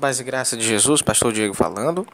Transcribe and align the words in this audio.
Paz 0.00 0.20
e 0.20 0.24
graça 0.24 0.56
de 0.56 0.66
Jesus, 0.66 1.02
Pastor 1.02 1.32
Diego 1.32 1.54
falando. 1.54 2.06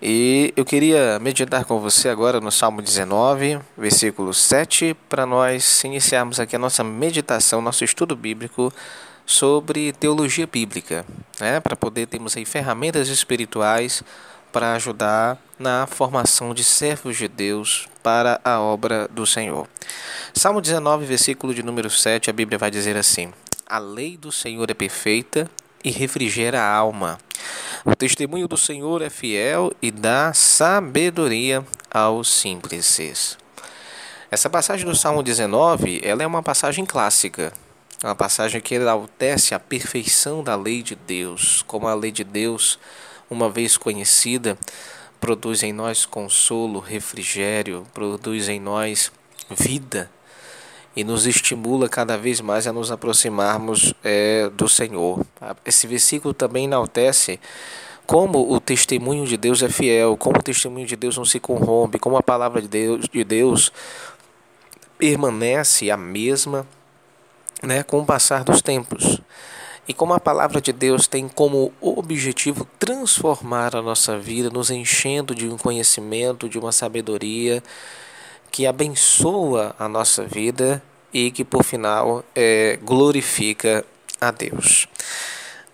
E 0.00 0.52
eu 0.56 0.64
queria 0.64 1.18
meditar 1.18 1.64
com 1.64 1.80
você 1.80 2.08
agora 2.08 2.40
no 2.40 2.52
Salmo 2.52 2.82
19, 2.82 3.58
versículo 3.78 4.34
7, 4.34 4.94
para 5.08 5.24
nós 5.24 5.82
iniciarmos 5.84 6.38
aqui 6.38 6.54
a 6.54 6.58
nossa 6.58 6.84
meditação, 6.84 7.62
nosso 7.62 7.82
estudo 7.82 8.14
bíblico 8.14 8.72
sobre 9.24 9.92
teologia 9.94 10.46
bíblica, 10.46 11.04
né? 11.40 11.60
para 11.60 11.74
poder 11.74 12.06
termos 12.06 12.36
aí 12.36 12.44
ferramentas 12.44 13.08
espirituais 13.08 14.02
para 14.52 14.74
ajudar 14.74 15.38
na 15.58 15.86
formação 15.86 16.54
de 16.54 16.62
servos 16.62 17.16
de 17.16 17.26
Deus 17.26 17.88
para 18.02 18.40
a 18.44 18.60
obra 18.60 19.08
do 19.08 19.26
Senhor. 19.26 19.66
Salmo 20.32 20.60
19, 20.60 21.06
versículo 21.06 21.52
de 21.52 21.62
número 21.62 21.90
7, 21.90 22.30
a 22.30 22.32
Bíblia 22.32 22.58
vai 22.58 22.70
dizer 22.70 22.96
assim: 22.96 23.32
A 23.66 23.78
lei 23.78 24.16
do 24.16 24.30
Senhor 24.30 24.70
é 24.70 24.74
perfeita 24.74 25.50
e 25.84 25.90
refrigera 25.90 26.60
a 26.60 26.74
alma. 26.74 27.18
O 27.84 27.94
testemunho 27.94 28.48
do 28.48 28.56
Senhor 28.56 29.02
é 29.02 29.10
fiel 29.10 29.72
e 29.80 29.90
dá 29.90 30.32
sabedoria 30.32 31.64
aos 31.90 32.28
simples. 32.32 33.38
Essa 34.30 34.50
passagem 34.50 34.84
do 34.84 34.96
Salmo 34.96 35.22
19, 35.22 36.00
ela 36.02 36.22
é 36.22 36.26
uma 36.26 36.42
passagem 36.42 36.84
clássica, 36.84 37.52
uma 38.02 38.14
passagem 38.14 38.60
que 38.60 38.74
enaltece 38.74 39.54
a 39.54 39.60
perfeição 39.60 40.42
da 40.42 40.56
lei 40.56 40.82
de 40.82 40.96
Deus, 40.96 41.62
como 41.66 41.86
a 41.86 41.94
lei 41.94 42.10
de 42.10 42.24
Deus, 42.24 42.78
uma 43.30 43.48
vez 43.48 43.76
conhecida, 43.76 44.58
produz 45.20 45.62
em 45.62 45.72
nós 45.72 46.04
consolo, 46.04 46.80
refrigério, 46.80 47.86
produz 47.94 48.48
em 48.48 48.58
nós 48.58 49.12
vida 49.50 50.10
e 50.96 51.04
nos 51.04 51.26
estimula 51.26 51.88
cada 51.88 52.16
vez 52.16 52.40
mais 52.40 52.66
a 52.66 52.72
nos 52.72 52.90
aproximarmos 52.90 53.92
é, 54.02 54.48
do 54.54 54.66
Senhor. 54.66 55.24
Esse 55.64 55.86
versículo 55.86 56.32
também 56.32 56.64
enaltece 56.64 57.38
como 58.06 58.50
o 58.50 58.58
testemunho 58.58 59.26
de 59.26 59.36
Deus 59.36 59.62
é 59.62 59.68
fiel, 59.68 60.16
como 60.16 60.38
o 60.38 60.42
testemunho 60.42 60.86
de 60.86 60.96
Deus 60.96 61.16
não 61.18 61.24
se 61.24 61.38
corrompe, 61.38 61.98
como 61.98 62.16
a 62.16 62.22
palavra 62.22 62.62
de 62.62 62.68
Deus, 62.68 63.08
de 63.08 63.22
Deus 63.22 63.70
permanece 64.96 65.90
a 65.90 65.96
mesma 65.96 66.66
né, 67.62 67.82
com 67.82 68.00
o 68.00 68.06
passar 68.06 68.42
dos 68.42 68.62
tempos. 68.62 69.20
E 69.88 69.94
como 69.94 70.14
a 70.14 70.20
palavra 70.20 70.60
de 70.60 70.72
Deus 70.72 71.06
tem 71.06 71.28
como 71.28 71.72
objetivo 71.80 72.66
transformar 72.78 73.76
a 73.76 73.82
nossa 73.82 74.18
vida, 74.18 74.50
nos 74.50 74.70
enchendo 74.70 75.34
de 75.34 75.46
um 75.48 75.56
conhecimento, 75.56 76.48
de 76.48 76.58
uma 76.58 76.72
sabedoria, 76.72 77.62
que 78.50 78.66
abençoa 78.66 79.74
a 79.78 79.88
nossa 79.88 80.24
vida 80.24 80.82
e 81.12 81.30
que, 81.30 81.44
por 81.44 81.64
final, 81.64 82.24
é, 82.34 82.78
glorifica 82.82 83.84
a 84.20 84.30
Deus. 84.30 84.88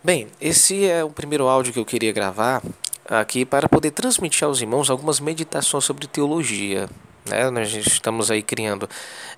Bem, 0.05 0.27
esse 0.41 0.85
é 0.85 1.05
o 1.05 1.11
primeiro 1.11 1.49
áudio 1.49 1.73
que 1.73 1.79
eu 1.79 1.85
queria 1.85 2.13
gravar 2.13 2.63
aqui 3.09 3.45
para 3.45 3.69
poder 3.69 3.91
transmitir 3.91 4.45
aos 4.45 4.61
irmãos 4.61 4.91
algumas 4.91 5.21
meditações 5.21 5.85
sobre 5.85 6.07
teologia. 6.07 6.89
Né? 7.25 7.51
Nós 7.51 7.73
estamos 7.73 8.31
aí 8.31 8.43
criando 8.43 8.89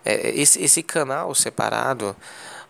é, 0.05 0.31
esse, 0.31 0.63
esse 0.63 0.83
canal 0.83 1.35
separado 1.35 2.17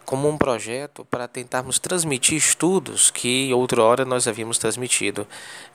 como 0.05 0.29
um 0.29 0.37
projeto 0.37 1.05
para 1.05 1.27
tentarmos 1.27 1.79
transmitir 1.79 2.37
estudos 2.37 3.11
que 3.11 3.53
outrora 3.55 4.05
nós 4.05 4.29
havíamos 4.29 4.59
transmitido 4.59 5.27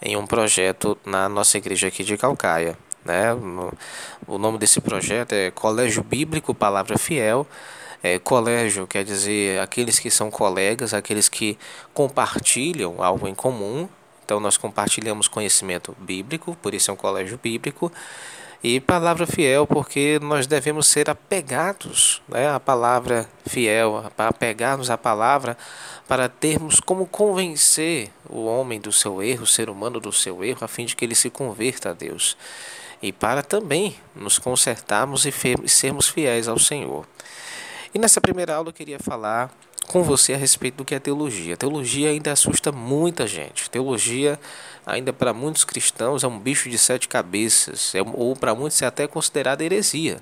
em 0.02 0.16
um 0.16 0.28
projeto 0.28 0.98
na 1.06 1.28
nossa 1.28 1.58
igreja 1.58 1.88
aqui 1.88 2.04
de 2.04 2.16
Calcaia. 2.18 2.78
Né? 3.06 3.34
O 4.28 4.38
nome 4.38 4.58
desse 4.58 4.82
projeto 4.82 5.34
é 5.34 5.52
Colégio 5.52 6.04
Bíblico 6.04 6.54
Palavra 6.54 6.98
Fiel. 6.98 7.48
É, 8.02 8.18
colégio 8.18 8.88
quer 8.88 9.04
dizer 9.04 9.60
aqueles 9.60 10.00
que 10.00 10.10
são 10.10 10.32
colegas, 10.32 10.94
aqueles 10.94 11.28
que 11.28 11.58
compartilham 11.94 13.04
algo 13.04 13.28
em 13.28 13.36
comum. 13.36 13.90
Então, 14.24 14.40
nós 14.40 14.58
compartilhamos 14.58 15.28
conhecimento 15.28 15.96
bíblico, 16.00 16.56
por 16.62 16.74
isso 16.74 16.92
é 16.92 16.94
um 16.94 16.98
colégio 16.98 17.40
bíblico. 17.42 17.92
E 18.62 18.80
palavra 18.80 19.26
fiel, 19.26 19.66
porque 19.66 20.20
nós 20.22 20.46
devemos 20.46 20.86
ser 20.88 21.10
apegados 21.10 22.22
né, 22.28 22.50
à 22.50 22.60
palavra 22.60 23.28
fiel, 23.46 24.12
apegarmos 24.18 24.90
à 24.90 24.98
palavra 24.98 25.58
para 26.08 26.28
termos 26.28 26.82
como 26.82 27.06
convencer 27.06 28.12
o 28.30 28.46
homem 28.46 28.80
do 28.80 28.92
seu 28.92 29.24
erro, 29.24 29.44
o 29.44 29.48
ser 29.48 29.70
humano 29.70 30.00
do 30.00 30.12
seu 30.12 30.44
erro, 30.44 30.60
a 30.62 30.68
fim 30.68 30.86
de 30.86 30.96
que 30.96 31.06
ele 31.06 31.16
se 31.16 31.30
converta 31.30 31.92
a 31.92 31.94
Deus 31.94 32.36
e 33.02 33.12
para 33.12 33.42
também 33.42 33.96
nos 34.16 34.38
consertarmos 34.38 35.26
e 35.26 35.34
sermos 35.68 36.10
fiéis 36.10 36.48
ao 36.48 36.60
Senhor. 36.60 37.06
E 37.94 38.00
nessa 38.00 38.22
primeira 38.22 38.56
aula 38.56 38.70
eu 38.70 38.74
queria 38.74 39.00
falar 39.00 39.52
com 39.88 40.04
você 40.04 40.34
a 40.34 40.38
respeito 40.38 40.76
do 40.76 40.86
que 40.86 40.94
é 40.94 41.00
teologia. 41.00 41.58
Teologia 41.58 42.10
ainda 42.10 42.32
assusta 42.32 42.72
muita 42.72 43.26
gente. 43.26 43.70
Teologia, 43.70 44.40
ainda 44.86 45.12
para 45.12 45.34
muitos 45.34 45.64
cristãos, 45.64 46.24
é 46.24 46.28
um 46.28 46.38
bicho 46.38 46.70
de 46.70 46.78
sete 46.78 47.08
cabeças, 47.08 47.96
é, 47.96 48.02
ou 48.02 48.36
para 48.36 48.54
muitos 48.54 48.80
é 48.82 48.86
até 48.86 49.08
considerada 49.08 49.64
heresia. 49.64 50.22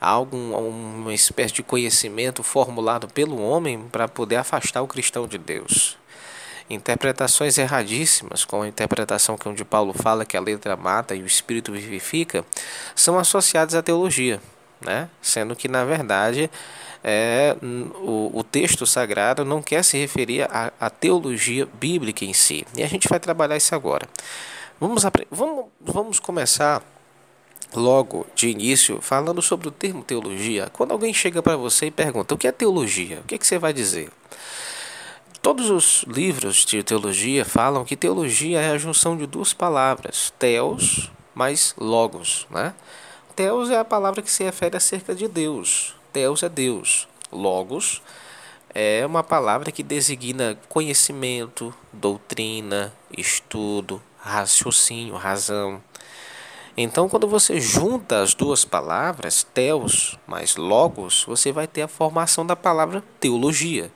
Algo, 0.00 0.36
uma 0.36 1.12
espécie 1.14 1.54
de 1.54 1.62
conhecimento 1.62 2.42
formulado 2.42 3.08
pelo 3.08 3.40
homem 3.42 3.84
para 3.90 4.06
poder 4.06 4.36
afastar 4.36 4.82
o 4.82 4.86
cristão 4.86 5.26
de 5.26 5.38
Deus. 5.38 5.96
Interpretações 6.68 7.58
erradíssimas, 7.58 8.44
como 8.44 8.62
a 8.62 8.68
interpretação 8.68 9.36
que 9.36 9.48
onde 9.48 9.64
Paulo 9.64 9.92
fala 9.92 10.24
que 10.24 10.36
a 10.36 10.40
letra 10.40 10.76
mata 10.76 11.14
e 11.14 11.22
o 11.22 11.26
espírito 11.26 11.72
vivifica, 11.72 12.44
são 12.94 13.18
associadas 13.18 13.74
à 13.74 13.82
teologia, 13.82 14.40
né? 14.80 15.08
sendo 15.20 15.54
que, 15.54 15.68
na 15.68 15.84
verdade, 15.84 16.50
é, 17.02 17.54
o, 18.00 18.30
o 18.32 18.42
texto 18.42 18.86
sagrado 18.86 19.44
não 19.44 19.60
quer 19.60 19.84
se 19.84 19.98
referir 19.98 20.48
à, 20.50 20.88
teologia 20.88 21.68
bíblica 21.74 22.24
em 22.24 22.32
si. 22.32 22.66
E 22.74 22.82
a 22.82 22.86
gente 22.86 23.08
vai 23.08 23.20
trabalhar 23.20 23.58
isso 23.58 23.74
agora. 23.74 24.08
Vamos, 24.80 25.04
vamos, 25.30 25.66
vamos 25.80 26.18
começar 26.18 26.82
logo 27.74 28.26
de 28.34 28.48
início 28.48 29.00
falando 29.02 29.42
sobre 29.42 29.68
o 29.68 29.70
termo 29.70 30.02
teologia. 30.02 30.70
Quando 30.72 30.92
alguém 30.92 31.12
chega 31.12 31.42
para 31.42 31.56
você 31.56 31.86
e 31.86 31.90
pergunta 31.90 32.34
o 32.34 32.38
que 32.38 32.48
é 32.48 32.52
teologia, 32.52 33.20
o 33.20 33.24
que, 33.24 33.34
é 33.34 33.38
que 33.38 33.46
você 33.46 33.58
vai 33.58 33.72
dizer? 33.72 34.10
Todos 35.44 35.68
os 35.68 36.04
livros 36.04 36.64
de 36.64 36.82
teologia 36.82 37.44
falam 37.44 37.84
que 37.84 37.98
teologia 37.98 38.62
é 38.62 38.70
a 38.70 38.78
junção 38.78 39.14
de 39.14 39.26
duas 39.26 39.52
palavras, 39.52 40.32
teos 40.38 41.12
mais 41.34 41.74
logos. 41.76 42.46
Né? 42.48 42.72
Teos 43.36 43.68
é 43.68 43.78
a 43.78 43.84
palavra 43.84 44.22
que 44.22 44.32
se 44.32 44.42
refere 44.42 44.74
acerca 44.74 45.14
de 45.14 45.28
Deus. 45.28 45.94
Teos 46.14 46.42
é 46.42 46.48
Deus. 46.48 47.06
Logos 47.30 48.00
é 48.74 49.04
uma 49.04 49.22
palavra 49.22 49.70
que 49.70 49.82
designa 49.82 50.58
conhecimento, 50.66 51.74
doutrina, 51.92 52.90
estudo, 53.14 54.00
raciocínio, 54.16 55.14
razão. 55.16 55.82
Então, 56.74 57.06
quando 57.06 57.28
você 57.28 57.60
junta 57.60 58.22
as 58.22 58.32
duas 58.32 58.64
palavras, 58.64 59.46
teos 59.52 60.18
mais 60.26 60.56
logos, 60.56 61.22
você 61.28 61.52
vai 61.52 61.66
ter 61.66 61.82
a 61.82 61.88
formação 61.88 62.46
da 62.46 62.56
palavra 62.56 63.04
teologia. 63.20 63.92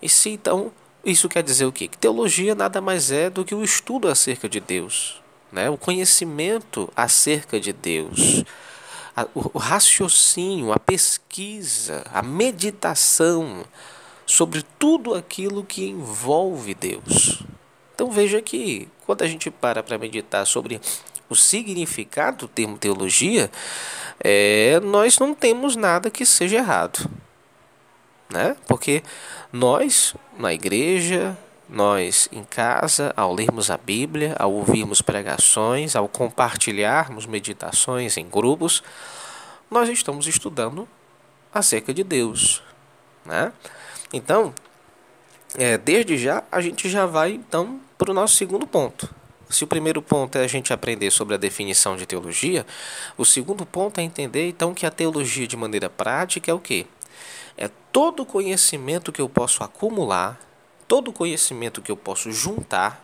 E 0.00 0.08
se 0.08 0.30
então, 0.30 0.72
isso 1.04 1.28
quer 1.28 1.42
dizer 1.42 1.66
o 1.66 1.72
quê? 1.72 1.86
Que 1.86 1.96
teologia 1.96 2.54
nada 2.54 2.80
mais 2.80 3.10
é 3.10 3.30
do 3.30 3.44
que 3.44 3.54
o 3.54 3.62
estudo 3.62 4.08
acerca 4.08 4.48
de 4.48 4.58
Deus, 4.58 5.22
né? 5.52 5.70
o 5.70 5.76
conhecimento 5.78 6.92
acerca 6.96 7.60
de 7.60 7.72
Deus, 7.72 8.44
o 9.32 9.56
raciocínio, 9.56 10.72
a 10.72 10.78
pesquisa, 10.78 12.04
a 12.12 12.22
meditação 12.22 13.64
sobre 14.26 14.64
tudo 14.78 15.14
aquilo 15.14 15.64
que 15.64 15.86
envolve 15.86 16.74
Deus. 16.74 17.42
Então 17.94 18.10
veja 18.10 18.42
que 18.42 18.88
quando 19.06 19.22
a 19.22 19.26
gente 19.28 19.50
para 19.50 19.82
para 19.82 19.96
meditar 19.96 20.44
sobre 20.44 20.80
o 21.30 21.36
significado 21.36 22.46
do 22.46 22.48
termo 22.48 22.76
teologia, 22.76 23.50
é, 24.18 24.80
nós 24.80 25.18
não 25.18 25.34
temos 25.34 25.76
nada 25.76 26.10
que 26.10 26.26
seja 26.26 26.56
errado 26.56 27.08
né? 28.36 28.54
Porque 28.66 29.02
nós, 29.50 30.14
na 30.38 30.52
igreja, 30.52 31.36
nós 31.68 32.28
em 32.30 32.44
casa, 32.44 33.12
ao 33.16 33.34
lermos 33.34 33.70
a 33.70 33.78
Bíblia, 33.78 34.36
ao 34.38 34.52
ouvirmos 34.52 35.00
pregações, 35.00 35.96
ao 35.96 36.06
compartilharmos 36.06 37.24
meditações 37.24 38.18
em 38.18 38.28
grupos, 38.28 38.82
nós 39.70 39.88
estamos 39.88 40.26
estudando 40.26 40.86
acerca 41.52 41.94
de 41.94 42.04
Deus, 42.04 42.62
né? 43.24 43.52
Então, 44.12 44.54
é, 45.58 45.78
desde 45.78 46.18
já 46.18 46.44
a 46.52 46.60
gente 46.60 46.90
já 46.90 47.06
vai 47.06 47.32
então 47.32 47.80
para 47.96 48.10
o 48.10 48.14
nosso 48.14 48.36
segundo 48.36 48.66
ponto. 48.66 49.08
Se 49.48 49.64
o 49.64 49.66
primeiro 49.66 50.02
ponto 50.02 50.36
é 50.36 50.44
a 50.44 50.46
gente 50.46 50.72
aprender 50.72 51.10
sobre 51.10 51.34
a 51.34 51.38
definição 51.38 51.96
de 51.96 52.04
teologia, 52.04 52.66
o 53.16 53.24
segundo 53.24 53.64
ponto 53.64 53.98
é 53.98 54.02
entender 54.02 54.48
então 54.48 54.74
que 54.74 54.84
a 54.84 54.90
teologia 54.90 55.46
de 55.46 55.56
maneira 55.56 55.88
prática 55.88 56.50
é 56.50 56.54
o 56.54 56.58
quê? 56.58 56.84
É 57.56 57.68
todo 57.92 58.22
o 58.22 58.26
conhecimento 58.26 59.12
que 59.12 59.20
eu 59.20 59.28
posso 59.28 59.62
acumular, 59.64 60.38
todo 60.86 61.08
o 61.08 61.12
conhecimento 61.12 61.82
que 61.82 61.90
eu 61.90 61.96
posso 61.96 62.30
juntar, 62.32 63.02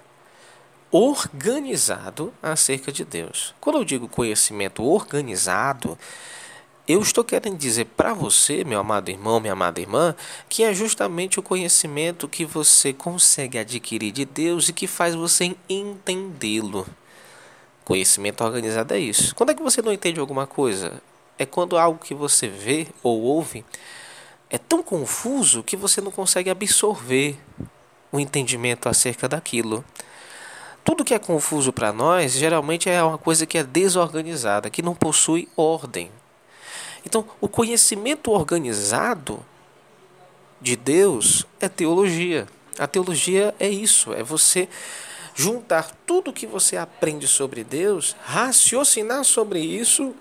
organizado 0.90 2.32
acerca 2.42 2.92
de 2.92 3.04
Deus. 3.04 3.54
Quando 3.60 3.78
eu 3.78 3.84
digo 3.84 4.06
conhecimento 4.06 4.84
organizado, 4.84 5.98
eu 6.86 7.00
estou 7.00 7.24
querendo 7.24 7.56
dizer 7.56 7.86
para 7.96 8.12
você, 8.12 8.62
meu 8.62 8.80
amado 8.80 9.10
irmão, 9.10 9.40
minha 9.40 9.54
amada 9.54 9.80
irmã, 9.80 10.14
que 10.48 10.62
é 10.62 10.74
justamente 10.74 11.40
o 11.40 11.42
conhecimento 11.42 12.28
que 12.28 12.44
você 12.44 12.92
consegue 12.92 13.58
adquirir 13.58 14.12
de 14.12 14.26
Deus 14.26 14.68
e 14.68 14.72
que 14.72 14.86
faz 14.86 15.14
você 15.14 15.56
entendê-lo. 15.68 16.86
Conhecimento 17.84 18.44
organizado 18.44 18.92
é 18.92 18.98
isso. 18.98 19.34
Quando 19.34 19.50
é 19.50 19.54
que 19.54 19.62
você 19.62 19.80
não 19.80 19.92
entende 19.92 20.20
alguma 20.20 20.46
coisa? 20.46 21.00
É 21.38 21.46
quando 21.46 21.78
algo 21.78 21.98
que 21.98 22.14
você 22.14 22.48
vê 22.48 22.86
ou 23.02 23.22
ouve 23.22 23.64
é 24.52 24.58
tão 24.58 24.82
confuso 24.82 25.62
que 25.62 25.78
você 25.78 26.02
não 26.02 26.10
consegue 26.10 26.50
absorver 26.50 27.38
o 28.12 28.20
entendimento 28.20 28.86
acerca 28.86 29.26
daquilo. 29.26 29.82
Tudo 30.84 31.04
que 31.06 31.14
é 31.14 31.18
confuso 31.18 31.72
para 31.72 31.90
nós 31.90 32.32
geralmente 32.32 32.90
é 32.90 33.02
uma 33.02 33.16
coisa 33.16 33.46
que 33.46 33.56
é 33.56 33.64
desorganizada, 33.64 34.68
que 34.68 34.82
não 34.82 34.94
possui 34.94 35.48
ordem. 35.56 36.10
Então, 37.06 37.24
o 37.40 37.48
conhecimento 37.48 38.30
organizado 38.30 39.42
de 40.60 40.76
Deus 40.76 41.46
é 41.58 41.66
teologia. 41.66 42.46
A 42.78 42.86
teologia 42.86 43.54
é 43.58 43.70
isso, 43.70 44.12
é 44.12 44.22
você 44.22 44.68
juntar 45.34 45.90
tudo 46.06 46.30
que 46.30 46.46
você 46.46 46.76
aprende 46.76 47.26
sobre 47.26 47.64
Deus, 47.64 48.14
raciocinar 48.22 49.24
sobre 49.24 49.60
isso 49.60 50.14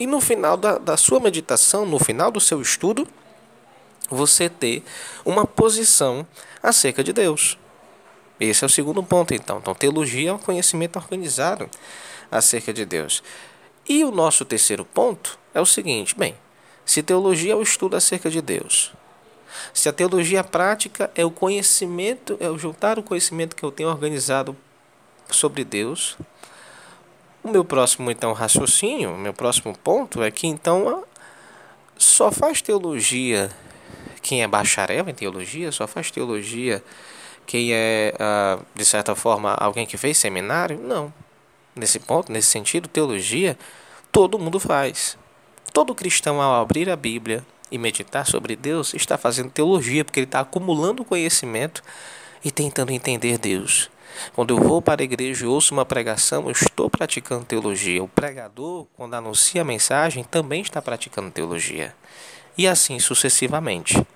e 0.00 0.06
no 0.06 0.22
final 0.22 0.56
da, 0.56 0.78
da 0.78 0.96
sua 0.96 1.20
meditação, 1.20 1.84
no 1.84 1.98
final 1.98 2.30
do 2.30 2.40
seu 2.40 2.62
estudo, 2.62 3.06
você 4.10 4.48
ter 4.48 4.82
uma 5.24 5.46
posição 5.46 6.26
acerca 6.62 7.02
de 7.02 7.12
Deus. 7.12 7.58
Esse 8.38 8.64
é 8.64 8.66
o 8.66 8.70
segundo 8.70 9.02
ponto, 9.02 9.32
então. 9.32 9.58
Então, 9.58 9.74
teologia 9.74 10.30
é 10.30 10.32
um 10.32 10.38
conhecimento 10.38 10.96
organizado 10.96 11.68
acerca 12.30 12.72
de 12.72 12.84
Deus. 12.84 13.22
E 13.88 14.04
o 14.04 14.10
nosso 14.10 14.44
terceiro 14.44 14.84
ponto 14.84 15.38
é 15.52 15.60
o 15.60 15.66
seguinte: 15.66 16.14
bem, 16.16 16.34
se 16.84 17.02
teologia 17.02 17.52
é 17.52 17.56
o 17.56 17.62
estudo 17.62 17.96
acerca 17.96 18.30
de 18.30 18.40
Deus, 18.40 18.92
se 19.72 19.88
a 19.88 19.92
teologia 19.92 20.42
prática 20.42 21.10
é 21.14 21.24
o 21.24 21.30
conhecimento, 21.30 22.36
é 22.40 22.48
o 22.48 22.58
juntar 22.58 22.98
o 22.98 23.02
conhecimento 23.02 23.54
que 23.54 23.62
eu 23.62 23.70
tenho 23.70 23.88
organizado 23.88 24.56
sobre 25.30 25.64
Deus, 25.64 26.16
o 27.42 27.48
meu 27.48 27.64
próximo 27.64 28.10
então 28.10 28.32
raciocínio, 28.32 29.12
o 29.12 29.18
meu 29.18 29.32
próximo 29.32 29.76
ponto 29.78 30.22
é 30.22 30.30
que 30.30 30.46
então 30.46 31.04
só 31.96 32.32
faz 32.32 32.60
teologia 32.60 33.50
quem 34.24 34.42
é 34.42 34.48
bacharel 34.48 35.08
em 35.08 35.14
teologia, 35.14 35.70
só 35.70 35.86
faz 35.86 36.10
teologia 36.10 36.82
quem 37.46 37.72
é, 37.72 38.14
ah, 38.18 38.58
de 38.74 38.84
certa 38.84 39.14
forma, 39.14 39.52
alguém 39.54 39.86
que 39.86 39.96
fez 39.96 40.18
seminário? 40.18 40.78
Não. 40.78 41.12
Nesse 41.76 41.98
ponto, 41.98 42.32
nesse 42.32 42.48
sentido, 42.48 42.88
teologia, 42.88 43.58
todo 44.10 44.38
mundo 44.38 44.58
faz. 44.58 45.18
Todo 45.72 45.94
cristão, 45.94 46.40
ao 46.40 46.62
abrir 46.62 46.88
a 46.88 46.96
Bíblia 46.96 47.44
e 47.70 47.78
meditar 47.78 48.26
sobre 48.26 48.56
Deus, 48.56 48.94
está 48.94 49.18
fazendo 49.18 49.50
teologia, 49.50 50.04
porque 50.04 50.20
ele 50.20 50.26
está 50.26 50.40
acumulando 50.40 51.04
conhecimento 51.04 51.82
e 52.44 52.50
tentando 52.50 52.92
entender 52.92 53.38
Deus. 53.38 53.90
Quando 54.32 54.56
eu 54.56 54.62
vou 54.62 54.80
para 54.80 55.02
a 55.02 55.04
igreja 55.04 55.44
e 55.44 55.48
ouço 55.48 55.74
uma 55.74 55.84
pregação, 55.84 56.44
eu 56.44 56.52
estou 56.52 56.88
praticando 56.88 57.44
teologia. 57.44 58.02
O 58.02 58.08
pregador, 58.08 58.86
quando 58.96 59.14
anuncia 59.14 59.62
a 59.62 59.64
mensagem, 59.64 60.22
também 60.22 60.62
está 60.62 60.80
praticando 60.80 61.32
teologia. 61.32 61.94
E 62.56 62.68
assim 62.68 63.00
sucessivamente. 63.00 64.06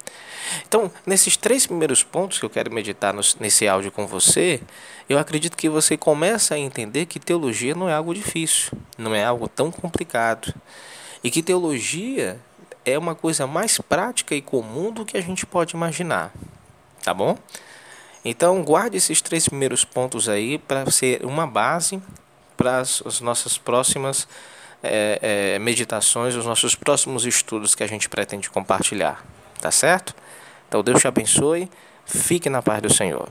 Então, 0.67 0.91
nesses 1.07 1.37
três 1.37 1.67
primeiros 1.67 2.03
pontos 2.03 2.39
que 2.39 2.45
eu 2.45 2.51
quero 2.51 2.73
meditar 2.73 3.15
nesse 3.41 3.67
áudio 3.67 3.91
com 3.91 4.07
você, 4.07 4.61
eu 5.09 5.19
acredito 5.19 5.57
que 5.57 5.69
você 5.69 5.97
começa 5.97 6.55
a 6.55 6.59
entender 6.59 7.07
que 7.07 7.19
teologia 7.19 7.75
não 7.75 7.89
é 7.89 7.95
algo 7.95 8.15
difícil, 8.15 8.73
não 8.97 9.15
é 9.15 9.25
algo 9.25 9.49
tão 9.49 9.71
complicado. 9.71 10.55
E 11.23 11.31
que 11.31 11.43
teologia 11.43 12.39
é 12.85 12.99
uma 12.99 13.15
coisa 13.15 13.47
mais 13.47 13.79
prática 13.79 14.35
e 14.35 14.43
comum 14.43 14.93
do 14.93 15.05
que 15.05 15.17
a 15.17 15.21
gente 15.21 15.45
pode 15.45 15.75
imaginar. 15.75 16.33
Tá 17.03 17.13
bom? 17.13 17.37
Então, 18.25 18.63
guarde 18.63 18.97
esses 18.97 19.21
três 19.21 19.49
primeiros 19.49 19.85
pontos 19.85 20.29
aí 20.29 20.59
para 20.59 20.91
ser 20.91 21.25
uma 21.25 21.47
base 21.47 22.01
para 22.57 22.79
as 22.79 23.21
nossas 23.21 23.57
próximas 23.57 24.27
é, 24.83 25.19
é, 25.23 25.59
meditações, 25.59 26.35
os 26.35 26.45
nossos 26.45 26.75
próximos 26.75 27.25
estudos 27.25 27.75
que 27.75 27.83
a 27.83 27.87
gente 27.87 28.09
pretende 28.09 28.51
compartilhar. 28.51 29.25
Tá 29.61 29.71
certo? 29.71 30.15
Então 30.69 30.83
Deus 30.83 31.01
te 31.01 31.09
abençoe. 31.09 31.69
Fique 32.05 32.49
na 32.49 32.63
paz 32.63 32.83
do 32.83 32.93
Senhor. 32.93 33.29